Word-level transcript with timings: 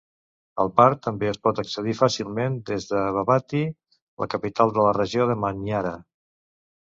El 0.61 0.69
parc 0.79 1.01
també 1.07 1.27
es 1.31 1.39
pot 1.47 1.59
accedir 1.63 1.93
fàcilment 1.99 2.55
des 2.69 2.87
de 2.93 3.03
Babati, 3.17 3.61
la 4.23 4.29
capital 4.35 4.75
de 4.79 4.87
la 4.87 4.95
regió 4.99 5.27
de 5.33 5.39
Manyara. 5.45 5.93